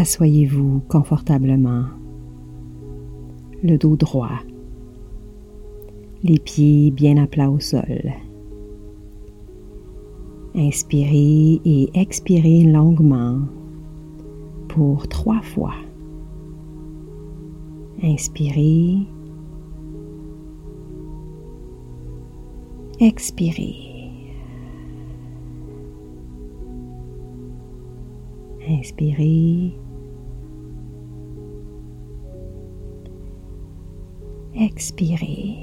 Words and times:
Assoyez-vous 0.00 0.80
confortablement, 0.88 1.84
le 3.62 3.76
dos 3.76 3.96
droit, 3.96 4.40
les 6.22 6.38
pieds 6.38 6.90
bien 6.90 7.22
à 7.22 7.26
plat 7.26 7.50
au 7.50 7.60
sol. 7.60 8.10
Inspirez 10.54 11.60
et 11.66 11.90
expirez 11.92 12.64
longuement 12.64 13.40
pour 14.68 15.06
trois 15.06 15.42
fois. 15.42 15.74
Inspirez. 18.02 19.00
Expirez. 23.00 23.74
Inspirez. 28.66 29.74
Expirez. 34.54 35.56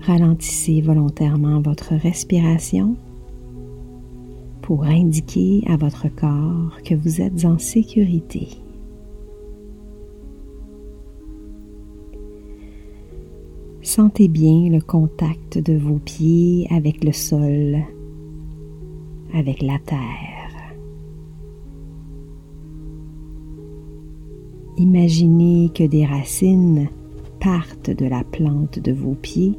Ralentissez 0.00 0.80
volontairement 0.80 1.60
votre 1.60 1.94
respiration 1.94 2.96
pour 4.60 4.84
indiquer 4.84 5.62
à 5.68 5.76
votre 5.76 6.08
corps 6.08 6.82
que 6.84 6.94
vous 6.94 7.20
êtes 7.20 7.44
en 7.44 7.58
sécurité. 7.58 8.48
Sentez 13.82 14.28
bien 14.28 14.68
le 14.70 14.80
contact 14.80 15.58
de 15.58 15.74
vos 15.76 15.98
pieds 15.98 16.66
avec 16.70 17.04
le 17.04 17.12
sol, 17.12 17.78
avec 19.34 19.62
la 19.62 19.78
terre. 19.78 20.31
Imaginez 24.82 25.70
que 25.72 25.84
des 25.84 26.04
racines 26.04 26.88
partent 27.38 27.90
de 27.90 28.06
la 28.06 28.24
plante 28.24 28.78
de 28.78 28.92
vos 28.92 29.14
pieds 29.14 29.58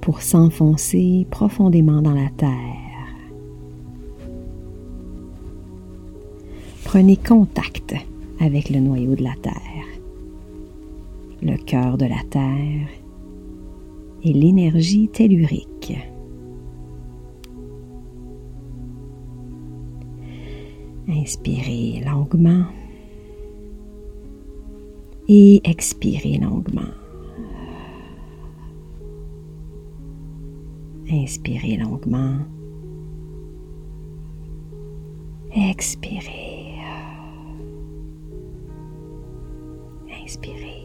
pour 0.00 0.22
s'enfoncer 0.22 1.26
profondément 1.30 2.00
dans 2.00 2.14
la 2.14 2.30
terre. 2.30 2.50
Prenez 6.84 7.16
contact 7.16 7.94
avec 8.40 8.70
le 8.70 8.80
noyau 8.80 9.14
de 9.14 9.22
la 9.22 9.34
terre 9.40 9.82
le 11.42 11.56
cœur 11.56 11.98
de 11.98 12.06
la 12.06 12.22
Terre 12.30 12.88
et 14.22 14.32
l'énergie 14.32 15.08
tellurique. 15.08 15.98
Inspirez 21.08 22.02
longuement 22.06 22.64
et 25.34 25.62
expirez 25.64 26.36
longuement. 26.36 26.92
Inspirez 31.10 31.78
longuement. 31.78 32.40
Expirez. 35.54 36.76
Inspirez. 40.22 40.84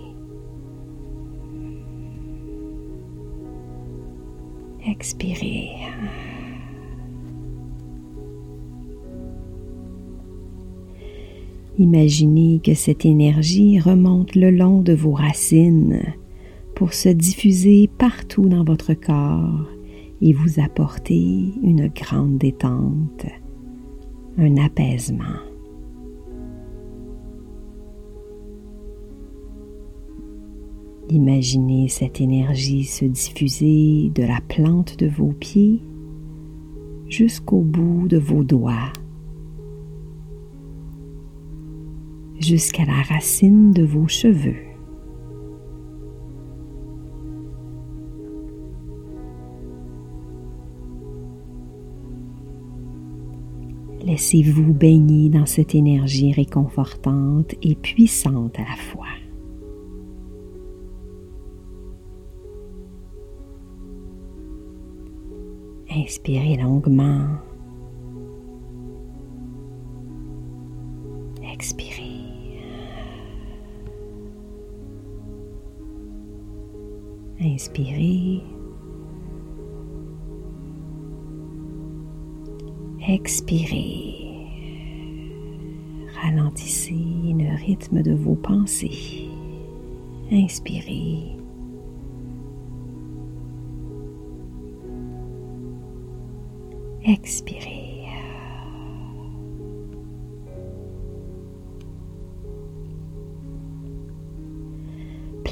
Expirez. 4.85 6.36
Imaginez 11.79 12.59
que 12.63 12.73
cette 12.73 13.05
énergie 13.05 13.79
remonte 13.79 14.35
le 14.35 14.49
long 14.49 14.81
de 14.81 14.93
vos 14.93 15.11
racines 15.11 16.01
pour 16.73 16.93
se 16.93 17.09
diffuser 17.09 17.87
partout 17.99 18.49
dans 18.49 18.63
votre 18.63 18.95
corps 18.95 19.67
et 20.21 20.33
vous 20.33 20.59
apporter 20.59 21.53
une 21.61 21.87
grande 21.89 22.39
détente, 22.39 23.27
un 24.39 24.57
apaisement. 24.57 25.25
Imaginez 31.09 31.87
cette 31.89 32.19
énergie 32.19 32.85
se 32.85 33.05
diffuser 33.05 34.11
de 34.15 34.23
la 34.23 34.41
plante 34.47 34.97
de 34.97 35.07
vos 35.07 35.31
pieds 35.31 35.79
jusqu'au 37.07 37.61
bout 37.61 38.07
de 38.07 38.17
vos 38.17 38.43
doigts, 38.43 38.91
jusqu'à 42.39 42.85
la 42.85 43.01
racine 43.01 43.71
de 43.71 43.83
vos 43.83 44.07
cheveux. 44.07 44.67
Laissez-vous 54.07 54.73
baigner 54.73 55.29
dans 55.29 55.45
cette 55.45 55.75
énergie 55.75 56.31
réconfortante 56.31 57.55
et 57.61 57.75
puissante 57.75 58.57
à 58.57 58.61
la 58.63 58.77
fois. 58.77 59.05
Inspirez 65.89 66.55
longuement. 66.55 67.46
Inspirez. 77.39 78.41
Expirez. 83.07 84.13
Ralentissez 86.21 86.93
le 86.93 87.55
rythme 87.55 88.01
de 88.01 88.13
vos 88.13 88.35
pensées. 88.35 89.29
Inspirez. 90.31 91.37
Expirez. 97.05 97.86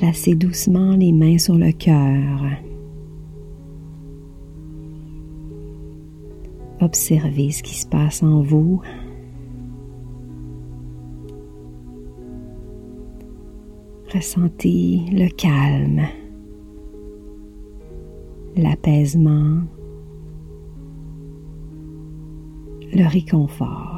Placez 0.05 0.35
doucement 0.35 0.91
les 0.91 1.11
mains 1.11 1.39
sur 1.39 1.55
le 1.55 1.71
cœur. 1.71 2.39
Observez 6.79 7.49
ce 7.49 7.63
qui 7.63 7.73
se 7.73 7.87
passe 7.87 8.21
en 8.21 8.43
vous. 8.43 8.83
Ressentez 14.13 15.01
le 15.11 15.27
calme, 15.27 16.03
l'apaisement 18.55 19.63
le 22.93 23.07
réconfort. 23.07 23.94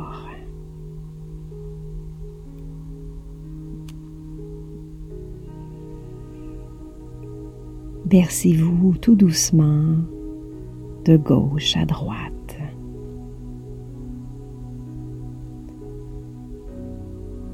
Bercez-vous 8.09 8.95
tout 9.01 9.15
doucement 9.15 9.97
de 11.03 11.17
gauche 11.17 11.75
à 11.75 11.83
droite. 11.83 12.57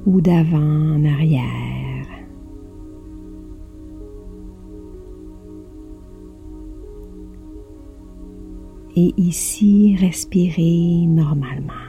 Ou 0.05 0.21
d'avant 0.21 0.59
en 0.59 1.05
arrière. 1.05 1.83
et 8.95 9.13
ici 9.17 9.95
respirez 9.99 11.07
normalement. 11.07 11.82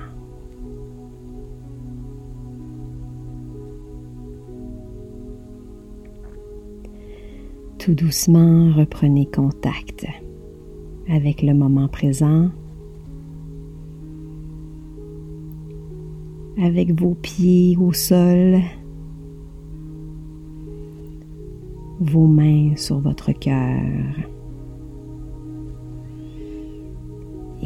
Tout 7.84 7.94
doucement, 7.94 8.72
reprenez 8.72 9.26
contact 9.26 10.06
avec 11.06 11.42
le 11.42 11.52
moment 11.52 11.86
présent, 11.86 12.48
avec 16.62 16.98
vos 16.98 17.14
pieds 17.14 17.76
au 17.76 17.92
sol, 17.92 18.60
vos 22.00 22.26
mains 22.26 22.74
sur 22.76 23.00
votre 23.00 23.32
cœur. 23.32 23.82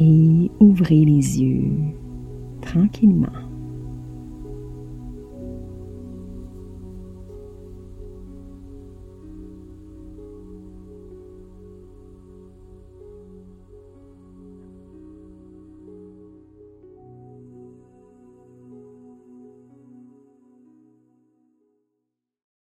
et 0.01 0.51
ouvrez 0.59 1.05
les 1.05 1.41
yeux 1.41 1.71
tranquillement. 2.61 3.48